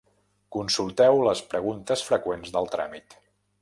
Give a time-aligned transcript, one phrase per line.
[0.55, 3.21] Consulteu les Preguntes freqüents del tràmit.